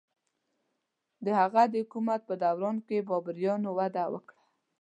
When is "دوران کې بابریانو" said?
2.43-3.69